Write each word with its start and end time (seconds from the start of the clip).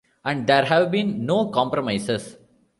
And 0.25 0.47
there 0.47 0.65
have 0.65 0.89
been 0.89 1.27
no 1.27 1.49
compromises. 1.51 2.35